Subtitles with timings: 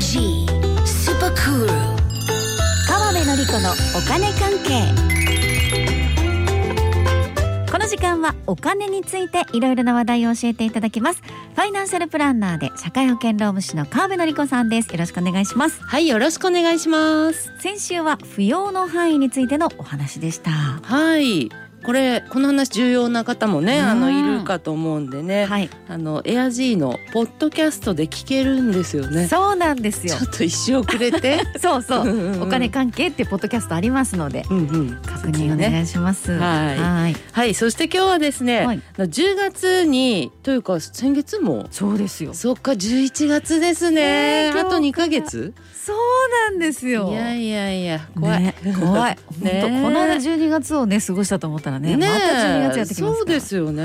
[0.00, 0.46] G
[0.86, 1.66] スーパークール
[2.88, 4.88] 川辺典子のお金関係。
[7.70, 11.22] この時間はお金についていろいろな話題を教えていただきます。
[11.54, 14.90] ファイナンシャルプランナーで社会保険労務士の川辺典子さんです。
[14.90, 15.82] よろしくお願いします。
[15.82, 17.52] はい、よろしくお願いします。
[17.60, 20.50] 先週は扶養の範囲についてのお話でした。
[20.50, 21.50] はい。
[21.84, 29.26] これこの話重要な方もね、うんあのいるかと思うんでね、はい、あのエアジーのポッドキャストで聞けるんですよね。
[29.28, 31.40] そうなんですよちょっと一生くれて。
[31.58, 34.98] そうそうお金関係ってポッドキャストありますのでうんうん。
[35.20, 36.78] 確認お願いします、はい。
[36.78, 37.16] はい。
[37.32, 38.82] はい、そして今日はですね、はい。
[38.96, 41.66] 10月にというか先月も？
[41.70, 42.32] そうですよ。
[42.32, 44.50] そっか11月ですね。
[44.50, 45.52] あと2ヶ月？
[45.74, 45.96] そう
[46.50, 47.10] なんですよ。
[47.10, 48.42] いやいやいや怖い。
[48.42, 49.18] ね、怖い。
[49.40, 53.84] ね 本当この間12月をね過ごしたと思ったらねまた12月やってきますそうですよね。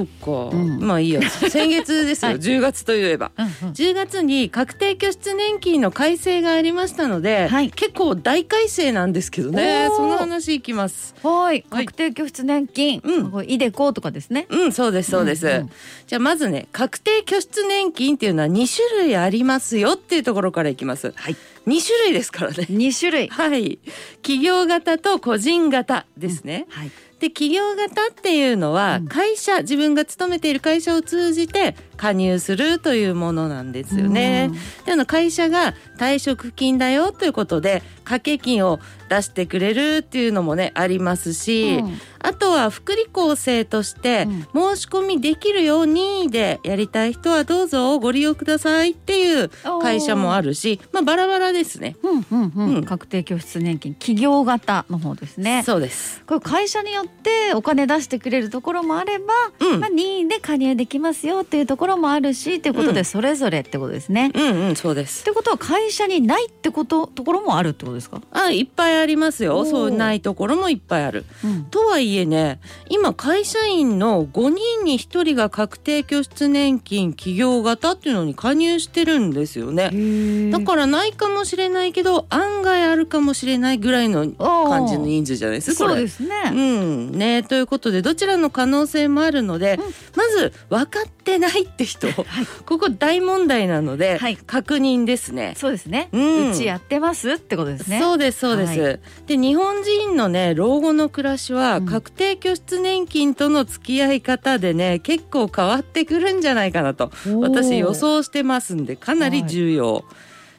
[0.00, 0.06] はそっ
[0.50, 0.80] か、うん。
[0.80, 1.20] まあいいや。
[1.28, 2.38] 先月ですよ、 はい。
[2.38, 3.30] 10月といえば。
[3.36, 3.52] うんうん。
[3.72, 7.70] 10月に確定拠出年金の改正がありましたので、はい。
[7.70, 9.88] 結構大改正なんですけどね。
[9.94, 11.14] その話いきます。
[11.22, 11.64] はい。
[11.70, 11.86] はい。
[11.86, 13.30] 確定拠出年金、うん。
[13.30, 14.46] これイデコとかですね。
[14.48, 15.70] うんそうですそうです、うんうん。
[16.06, 21.12] じゃあまずね確定拠出年金っていうのは2種類ありますよっていうところからいきます。
[21.14, 21.36] はい。
[21.66, 22.66] 2種類ですからね。
[22.70, 23.28] 2種類。
[23.30, 23.78] はい。
[24.22, 26.90] 企業型と個人型ですね、はい
[27.22, 29.06] で企業型っていうのはうん。
[29.06, 34.50] 会社、自分が勤めている会社を通じて加入するというものなんですよね。
[34.84, 42.00] であの会社が退職金だよということで掛け金を出してくれるっていうのもねありますし、うん。
[42.24, 49.50] あとは福利厚生として申し込みできるようにでやりたい人はどうぞご利用くださいっていう
[49.80, 51.96] 会社もあるし、まあバラバラですね。
[52.02, 52.74] うんうんうん。
[52.76, 52.84] うん。
[52.84, 55.62] 確定拠出年金企業型の方ですね。
[55.64, 56.22] そうです。
[56.26, 59.24] これ会社によってお金出してくれるところもあれば、
[59.60, 59.80] うん。
[59.80, 64.30] まあ、任意で加入できますよっていうところもあるしということうんでそれぞれってことですね。
[64.34, 65.24] うんうんそうですっ。
[65.24, 69.64] てことは会社にないってことところもあるってことですか、あいっぱいありますよ。
[69.64, 71.24] そうないところもいっぱいある。
[71.44, 80.50] うんとはいえね今会社員の5人に1人が確定拠出年金企業型っていうのに加入してるんですよね。
[80.50, 85.76] だからないかもしれないけど案外あるかもしれないぐらいの感じの人数じゃないですか。
[85.76, 86.28] そうですね。
[86.52, 92.08] うんね、ということでどちらの可能性もあるので、うんまず分かってないって人、
[92.66, 94.36] ここ大問題なので、はい。
[94.36, 95.54] 確認ですね。
[95.56, 96.08] そうですね。
[96.12, 96.50] うん。
[96.50, 98.00] うちやってますってことですね。
[98.00, 98.96] そうですそうです、は
[99.26, 101.86] で日本人のね老後の暮らしはうん。
[101.86, 110.04] 確定拠出年金との付き合い方でね結構変わってくるんじゃないかなと私予想してますんでかなり重要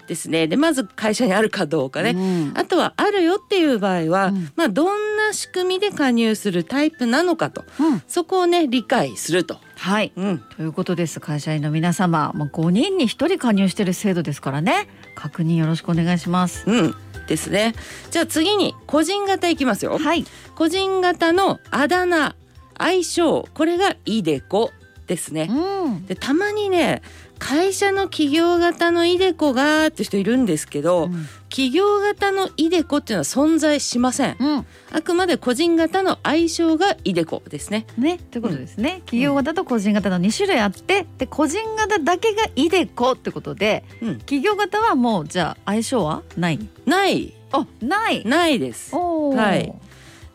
[0.08, 2.52] ですね、でまず会社にあるかどうかね、ね。
[2.56, 4.52] あとはあるよっていう場合は、うん。
[4.56, 9.58] まあどんな仕組みで加入するタイプなのかとうん、そこをね理解すると。
[9.78, 10.14] はい。
[10.16, 16.64] うんということです会社員の皆様、もう5人に1人加入してる制度ですからね確認よろしくお願いします。
[16.70, 16.96] うん
[17.28, 17.74] ですね。
[18.12, 19.98] じゃあ次に個人型いきますよ。
[19.98, 20.26] はい。
[20.56, 22.36] 個人型のあだ名
[22.78, 24.72] 愛称これがイデコ
[25.08, 25.50] ですね。
[25.50, 26.06] うん。
[26.06, 27.02] でたまにね
[27.40, 31.10] 会社の企業型のイデコがって人いるんですけど、
[31.50, 34.38] 企業型のイデコっていうのは存在しません。
[34.40, 34.66] うん。
[34.94, 37.86] あくまで個人型の愛称がイデコですね。
[37.98, 46.60] ね、ということですね、企業型と個人型の2種類あってで個人型だけがイデコってことでうん、企業型はもうじゃあ相性はない？
[46.86, 48.96] ないあないないです。
[48.96, 49.74] はい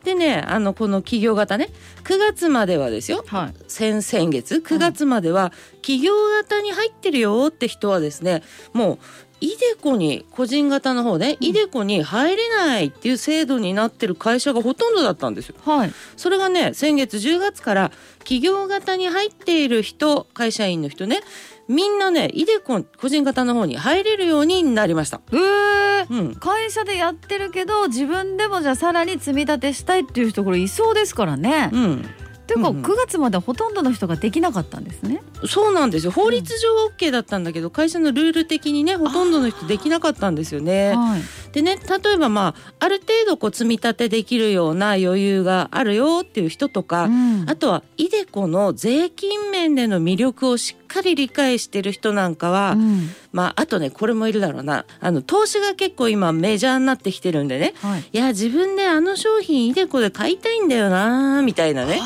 [0.05, 1.69] でねあのこの企業型ね
[2.05, 3.25] 9月まではですよ。
[3.27, 3.55] はい。
[3.67, 8.43] 先々月9月までは企業型に入ってるよって人はですね
[8.73, 8.99] もう
[9.41, 15.57] イデコに個人型の方ね、イデコに入れないっていう制度になってる会社がほとんどだったんですよ。
[15.65, 21.21] はいそれがね先月10月から企業型に入っている人会社員の人ね
[21.69, 25.21] みんなねイデコ個人型の方に入れるようになりました。
[25.33, 31.71] えーうん、会社でやってるけど自分でもじゃあさらに積み立てしたいっていう人これいそうですからね。
[31.73, 32.07] うん、
[32.49, 35.23] ていうかうんうん9月までほとんどの人ができなかったんですね。
[35.47, 40.95] そうなんですよ法律上は OK だったんだけど、会社のルール的にねほとんどの人できなかったんですよね。
[40.97, 41.23] はい。
[41.53, 53.11] でね例えばまあある程度こう積み立てできるような余裕があるよっていう人とか、うんあとはイデコの税金面での魅力をしっかり理解してる人なんかは、うん。
[53.33, 54.85] まああとねこれもいるだろうな。
[55.01, 57.75] あの投資が結構今メジャーになってきてるんでね。
[57.83, 58.05] はい。
[58.13, 62.01] いや自分であの商品イデコで買いたいんだよなみたいなね。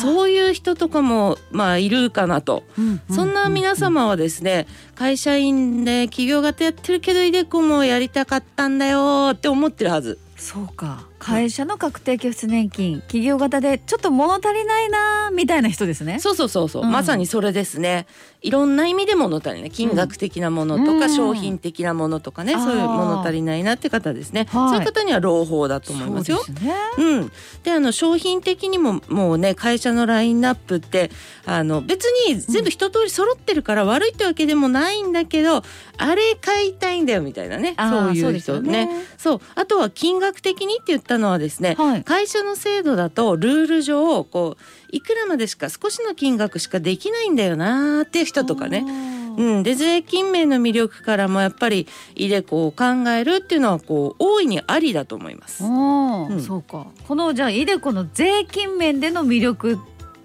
[0.00, 2.64] そういう人とかもまあいるかなと。
[2.78, 10.18] うんそんな皆様はですね、会社員で企業型やってるけどイデコもやりたかったんだよって思ってるはず。
[10.36, 11.06] そうか。
[11.20, 16.20] 会社の確定拠出年金企業型でちょっと物足りないなみたいな人ですね。
[16.20, 16.90] そうそうそうそう、うん。
[16.92, 18.06] まさにそれですね。
[18.42, 19.70] いろんな意味で物足りない。
[19.72, 21.16] 金額的なものとか、うん。
[21.16, 24.68] 商品的なものとかね、そういう物足りないなって方ですね、はい。
[24.70, 26.36] そういう方には朗報だと思いますよ。
[26.38, 26.74] そうですね。
[26.96, 27.32] うん、
[27.64, 31.10] であの商品的にももうね会社のラインナップって
[31.44, 35.64] あの別に全部一通り揃ってるから悪いってわけでもないんだけど、
[35.98, 37.74] あれ買いたいんだよみたいなね。
[37.78, 38.86] そういうそうですよ人ね。
[38.86, 39.40] ねそう。
[39.56, 42.04] あとは金額的にって言ったのはですね、はい。
[42.04, 44.62] 会社の制度だとルール上こう
[44.94, 48.84] いくらまでしか少しの金額しかできないんだよなーっていう人とかね。
[49.34, 55.64] うん、で税金面の魅力からもやっぱりイデコを考えるっていうのはこう大いにありだと思います。
[55.64, 56.42] うん。
[56.42, 56.86] そうか。
[57.08, 59.78] このじゃあイデコの税金面での魅力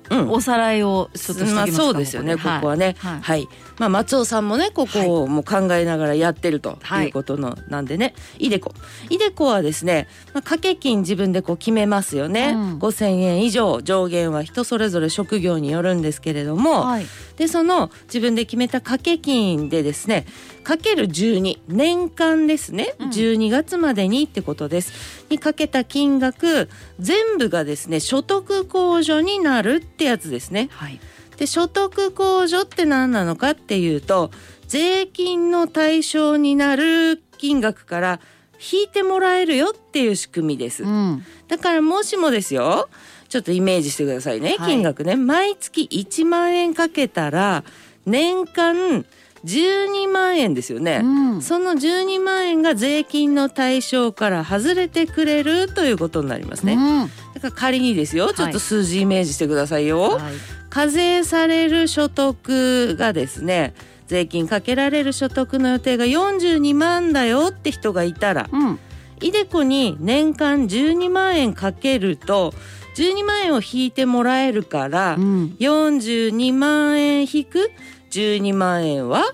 [0.10, 0.30] うん。
[0.30, 2.36] おさらいをちょっとしておきまあますかそうですよね。
[2.36, 2.96] ここはね。
[3.00, 3.22] はい。
[3.22, 7.08] はい、まあ松尾さんもねここをもう考えながらやってるとはい。
[7.08, 8.74] いうことの、なんでねイデコ
[9.10, 12.80] イデコはですね、まあ、掛け金自分でこう決めますよね、うん。
[12.80, 17.06] 5,000円以上上限は人それぞれ職業によるんですけれども、はい。
[17.38, 20.26] でその自分で決めた掛け金でですね
[20.64, 23.10] かける12年間ですね、うん。
[23.10, 25.26] 12月までにってことです。
[25.30, 26.70] にかけた金額
[27.00, 30.70] 全部がですね所得控除になるってやつですね。
[30.72, 31.00] はい
[31.38, 34.32] で所得控除って何なのかっていうと
[34.68, 38.20] 税金の対象になる金額から
[38.60, 40.84] 引いてもらえるよっていう仕組みです。
[40.84, 41.24] うん。
[41.48, 42.90] だからもしもですよ
[43.30, 44.70] ちょっとイメージしてくださいね、はい。
[44.70, 45.16] 金額ね。
[45.16, 47.64] 毎月1万円かけたら
[48.06, 49.06] 年間
[49.46, 51.08] 12万円ですよね、う
[51.38, 51.42] ん。
[51.42, 57.12] その12万円が税金の対象から外れてくれるということになりますね、うん。
[57.36, 63.74] だから仮にですよちょっと数字イメージしてくださいよ、はい課税される所得がですね
[64.08, 68.80] 税金かけられる所得の予定が42万だよって人がいたらうん。
[69.20, 72.54] イデコに年間12万円かけると
[72.96, 75.56] 12万円を引いてもらえるから、うん。
[75.60, 77.72] 42万円引く
[78.12, 79.34] ？12万円は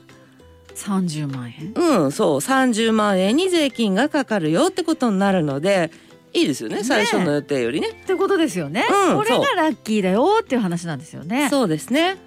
[0.76, 1.74] ？30万円？
[1.76, 5.92] うんそう30万円に税金がかかるよってことになるので
[6.34, 7.90] いいですよねね最初の予定よりね。
[7.90, 12.14] ってことですよね、うんこれがラッキーだよっていう話なんですよねそうですね。
[12.14, 12.18] っ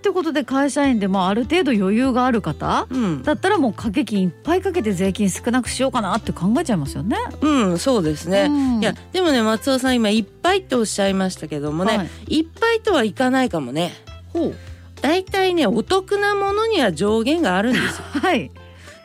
[0.00, 7.16] てことで会社員でもある程度余裕がある方うん、だったらもう掛け金いっぱいかけて税金少なくしようかなって考えちゃいますよね。
[7.40, 8.46] うん、そうですね。
[8.48, 13.92] うんいやでもね松尾さん今いっぱいっておっしゃいましたけどもね、はいい、っぱいとはいかないかもね。
[14.32, 14.54] ほう
[15.02, 18.04] だいたいねお得なものには上限があるんですよ。
[18.20, 18.50] はい。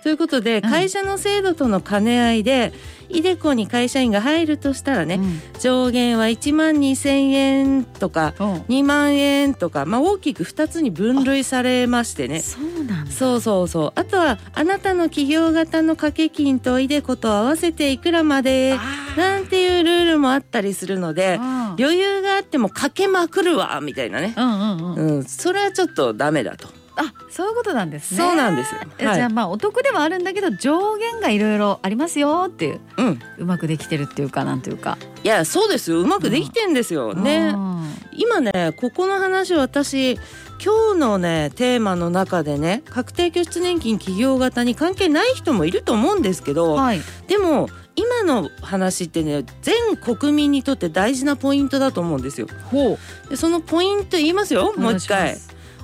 [0.08, 0.70] ということでうん。
[0.70, 2.72] 会社の制度との兼ね合いで、
[3.10, 5.42] イデコに会社員が入るとしたらね、うん。
[5.60, 8.44] 上限は1万2,000円とかう。
[8.46, 12.40] ん2万円とか、まあ、大きく2つに分類されましてね。
[12.40, 13.12] そうなんだ。
[13.12, 14.00] そうそうそう。
[14.00, 18.80] あとはあなたの企業型の掛け金とイデコと合わせていくらまで
[19.18, 21.38] なんていうルールもあったりするので
[21.78, 24.96] 余裕があってもかけまくるわみたいなね、うん。
[24.96, 26.77] うん、それはちょっとダメだと。
[26.98, 28.18] あ、そういうことなんですね。
[28.18, 34.98] そうなんですはいじゃあまあお得ではあるんだけど上限がいろいろありますよっていううん、うまくできてるっていうかなんていうか。
[35.24, 37.54] いやそうですようまくできてんですよね。
[37.56, 37.78] うん
[38.18, 40.20] 今ねここの話私
[40.64, 47.02] 今日のねテーマの中でね確定拠出年金企業型に関係ない人もいると思うんですけど、はい。
[47.28, 52.48] でも今の話ってね全国民にとって大事なポイントだと思うんですよ。
[52.72, 53.30] ほう。
[53.30, 55.38] でそのポイント言いますよもう一回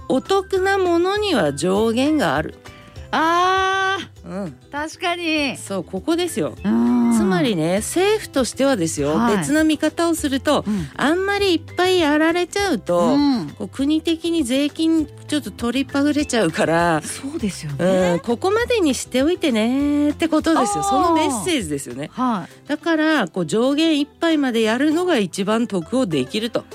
[0.10, 2.56] お得なものには上限がある。
[3.12, 5.56] あうん、ー確かに。
[5.58, 6.56] そうここですよ。
[6.64, 18.20] うんつまりね政府としてはですよ、はい別な見方をするとうんあんまりいっぱいやられちゃうと、うんこう国的に税金ちょっと取りっぱぐれちゃうから、そうですようん、ね。
[18.24, 22.68] ここまでにしておいてねってことですよそのメッセージですよねはい。
[22.68, 26.66] だからこう上限いっぱいまでやるのが一番得をできると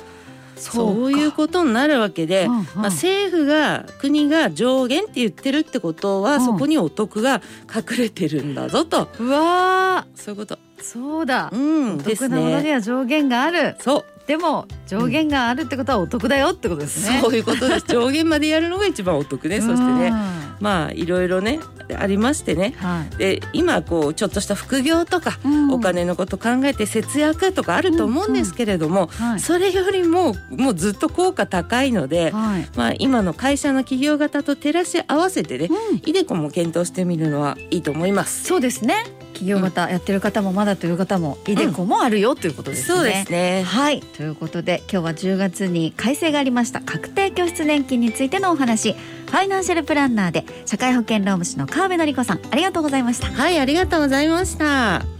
[0.58, 6.44] そういうことになるわけで、うんうんまあ、政府が国が上限って言ってるってことは、うん。
[6.44, 7.40] そこにお得が
[7.74, 9.08] 隠れてるんだぞと。
[9.18, 10.54] うわそういうこと。
[10.56, 11.50] ーそうだ。
[11.52, 12.72] うんおです得なものにね。
[12.74, 13.76] は上限がある。
[13.80, 14.04] そう。
[14.26, 17.20] でも上限があるってことはお得だよってことですね。
[17.22, 17.86] そういうことです。
[17.88, 20.08] 上限までやるのが一番お得ねそしてね。
[20.08, 21.60] うんまあいろいろね
[21.96, 23.16] ありましてねはい。
[23.16, 29.40] で今こうちょっとした副業とか、うんお金のこと考えて節約とかあると思うんですけれども、はい。
[29.40, 32.68] それよりももうずっと効果高いので、はい。
[32.76, 38.44] まあ、今の会社の企業型と照らし合わせてね、うんイデコも検討してみるのはいいと思います。
[38.44, 39.04] そうですね。
[39.38, 42.96] 企業型やってる方もまだという方もイデコもあるよということですね。
[42.96, 43.62] そうですね。
[43.62, 55.17] はいということで今日は10月に改正がありました確定拠出年金についてのお話ファイナンシャルプランナーで社会保険労務士の川辺典子さんありがとうございましたはい、ありがとうございました。